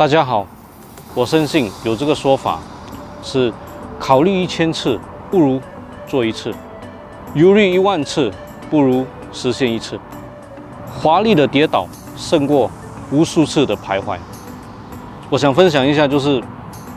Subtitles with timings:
[0.00, 0.46] 大家好，
[1.14, 2.58] 我深信有这个说法
[3.22, 3.52] 是：
[3.98, 4.98] 考虑一千次
[5.30, 5.60] 不如
[6.06, 6.54] 做一次，
[7.34, 8.32] 犹豫一万次
[8.70, 10.00] 不如实现一次。
[10.90, 11.86] 华丽的跌倒
[12.16, 12.70] 胜过
[13.10, 14.16] 无数次的徘徊。
[15.28, 16.42] 我想分享一下，就是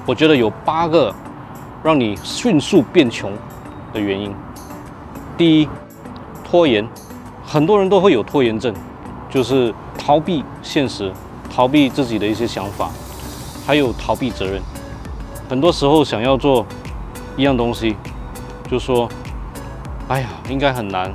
[0.06, 1.14] 我觉得有八个
[1.84, 3.34] 让你迅速变穷
[3.92, 4.34] 的原因。
[5.38, 5.68] 第一，
[6.42, 6.88] 拖延，
[7.46, 8.74] 很多人都会有拖延症，
[9.30, 11.12] 就是逃避现实，
[11.54, 12.90] 逃避自己的一些想法，
[13.66, 14.62] 还有逃避责任。
[15.48, 16.66] 很多时候想要做
[17.38, 17.96] 一样东西，
[18.72, 19.08] 就说
[20.10, 21.14] ：“哎呀，应该很难。”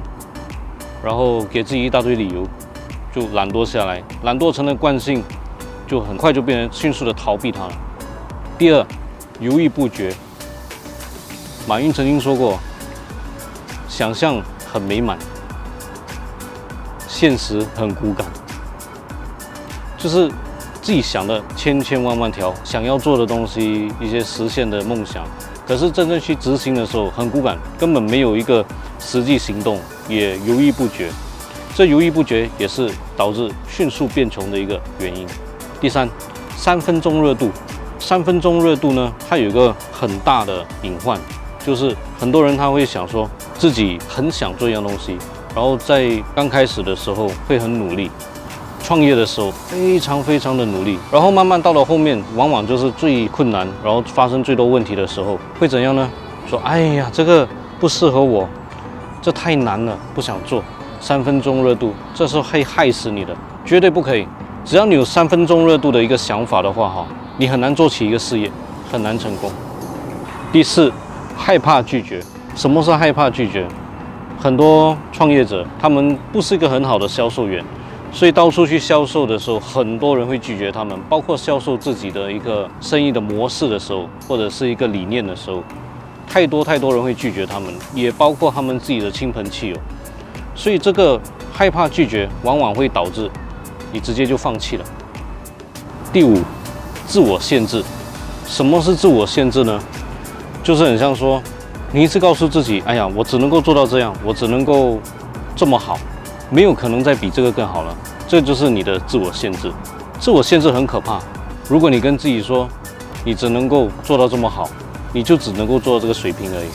[1.02, 2.46] 然后给自己一大堆理由，
[3.12, 5.24] 就懒惰下来，懒惰成了惯性，
[5.86, 7.72] 就很快就变成迅速的逃避它了。
[8.56, 8.86] 第二，
[9.40, 10.14] 犹豫不决。
[11.66, 12.58] 马云曾经说过。
[13.88, 15.18] 想象很美满，
[17.08, 18.24] 现实很骨感，
[19.98, 20.28] 就是
[20.80, 25.24] 自己想的千千万万条想要做的东西，一些实现的梦想，
[25.66, 28.64] 可是真正去执行的时候很骨感，根本没有一个
[28.98, 31.10] 实际行动，也犹豫不决。
[31.74, 35.26] 这犹豫不决也是导致迅速变穷的一个原因。
[35.80, 36.08] 第三，
[36.56, 37.50] 三分钟热度，
[37.98, 41.20] 三分钟热度呢，它有一个很大的隐患，
[41.66, 43.28] 就是很多人他会想说。
[43.58, 45.18] 自己很想做一样东西，
[45.52, 48.08] 然后在刚开始的时候会很努力，
[48.88, 56.10] 创业的时候非常非常的努力，然后慢慢到了后面，往往就是最困难，然后发生最多问题的时候，会怎样呢？
[56.48, 57.46] 说哎呀，这个
[57.78, 58.48] 不适合我，
[59.20, 60.64] 这太难了，不想做。
[61.00, 64.26] 三分钟热度，这是会害死你的，绝对不可以。
[64.64, 68.50] 只要你有三分钟热度的一个想法的话，哈，你很难做起一个事业，
[68.90, 69.50] 很难成功。
[70.50, 70.90] 第四，
[71.36, 72.22] 害怕拒绝。
[72.54, 73.66] 什么是害怕拒绝？
[74.38, 77.62] 很多创业者他们不是一个很好的销售员，
[78.10, 80.98] 所以到处去销售的时候，很多人会拒绝他们。
[81.08, 85.62] 包括销售自己的一个生意的模式的时候，或者是一个理念的时候，
[86.26, 89.76] 太多太多人会拒绝他们，也包括他们自己的亲朋戚友。
[90.54, 91.20] 所以这个
[91.52, 93.30] 害怕拒绝，往往会导致
[93.92, 94.84] 你直接就放弃了。
[96.12, 96.38] 第五，
[97.06, 97.84] 自我限制。
[98.46, 99.78] 什么是自我限制呢？
[100.64, 101.40] 就是很像说。
[101.90, 104.98] 你一直告诉自己：“哎呀，我只能够做到这样，我只能够
[105.56, 105.98] 这么好，
[106.50, 107.94] 没有可能再比这个更好了。”
[108.28, 109.72] 这就是你的自我限制。
[110.20, 111.20] 自我限制很可怕。
[111.68, 112.68] 如果你跟自己说
[113.24, 114.68] 你只能够做到这么好，
[115.12, 116.68] 你就只能够做到这个水平而已。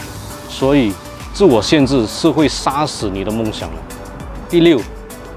[0.49, 0.93] 所以，
[1.33, 3.75] 自我限制是会杀死你的梦想的。
[4.49, 4.79] 第六，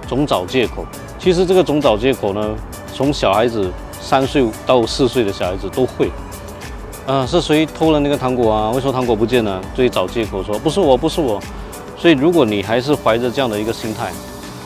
[0.07, 0.85] 总找借口。
[1.19, 2.55] 其实这个总找借口呢，
[2.95, 3.71] 从小孩子
[4.01, 6.11] 三岁到四岁的小孩子都会。
[7.07, 8.71] 嗯，是谁偷了那个糖果啊？
[8.71, 9.61] 为什么糖果不见了？
[9.75, 11.41] 所以找借口说不是我，不是我。
[11.97, 14.13] 所以如果你还是怀着这样的一个心态，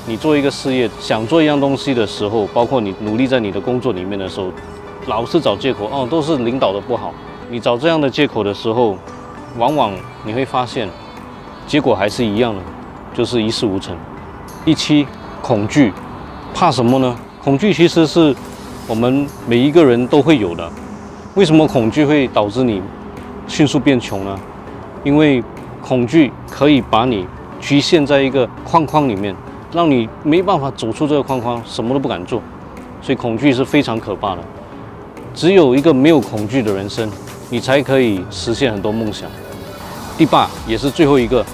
[0.07, 4.49] 你做一个事业，想做一样东西的时候，包括你努力在你的工作里面的时候，
[5.07, 7.15] 老是找借口，哦，都是领导的不好。
[7.49, 8.97] 你找这样的借口的时候，
[9.59, 9.93] 往往
[10.25, 10.89] 你会发现，
[11.67, 12.61] 结果还是一样的，
[13.15, 13.97] 就是一事无成。
[14.65, 15.07] 第七，
[15.41, 15.93] 恐惧，
[16.53, 17.17] 怕什么呢？
[17.43, 18.35] 恐惧其实是
[18.87, 20.69] 我们每一个人都会有的。
[21.35, 22.83] 为什么恐惧会导致你
[23.47, 24.39] 迅速变穷呢？
[25.05, 25.43] 因为
[25.83, 27.27] 恐惧可以把你
[27.61, 29.35] 局限在一个框框里面，
[29.73, 32.43] 让你没办法走出这个框框，什么都不敢做。
[33.03, 34.43] 所以恐惧是非常可怕的。
[35.35, 37.11] 只有一个没有恐惧的人生，
[37.49, 39.31] 你才可以实现很多梦想。
[40.19, 41.45] 第八也是最后一个，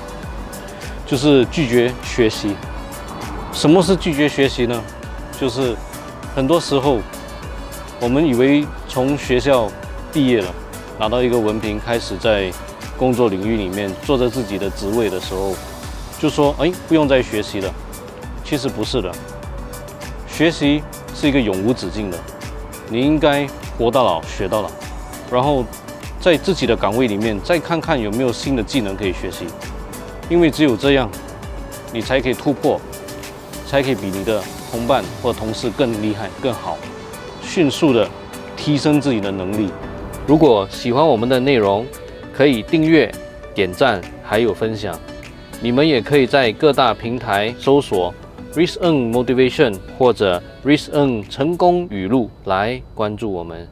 [1.07, 2.55] 就是拒绝学习。
[3.53, 4.83] 什么是拒绝学习呢？
[5.39, 5.75] 就是
[6.35, 6.99] 很多时候。
[7.99, 9.71] 我们以为从学校
[10.13, 10.49] 毕业了，
[10.99, 12.53] 拿到一个文凭，开始在
[12.99, 15.55] 工作领域里面做着自己的职位的时候，
[16.19, 17.73] 就说：“哎，不用再学习了。”
[18.45, 19.13] 其实不是的，
[20.29, 20.83] 学习
[21.15, 22.19] 是一个永无止境的，
[22.89, 23.47] 你应该
[23.77, 24.71] 活到老学到老，
[25.31, 25.65] 然后
[26.21, 29.47] 在自己的岗位里面再看看有没有新的技能可以学习，
[30.29, 31.11] 因为只有这样，
[31.93, 32.81] 你才可以突破，
[33.67, 34.41] 才可以比你的
[34.71, 36.79] 同伴或同事更厉害、更好。
[37.43, 38.09] 迅速的
[38.57, 39.71] 提升自己的能力。
[40.27, 41.85] 如果喜欢我们的内容，
[42.37, 43.11] 可以订阅、
[43.55, 44.95] 点赞，还有分享。
[45.63, 48.13] 你们也可以在各大平台搜索
[48.53, 53.67] “Risk N Motivation” 或者 “Risk N 成功语录”来关注我们。